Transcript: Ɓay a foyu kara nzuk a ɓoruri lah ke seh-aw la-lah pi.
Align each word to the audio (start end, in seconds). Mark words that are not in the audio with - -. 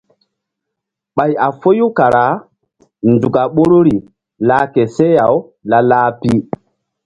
Ɓay 1.15 1.31
a 1.45 1.47
foyu 1.59 1.87
kara 1.97 2.25
nzuk 3.13 3.35
a 3.41 3.43
ɓoruri 3.55 3.95
lah 4.47 4.63
ke 4.73 4.81
seh-aw 4.95 5.35
la-lah 5.69 6.05
pi. 6.19 6.29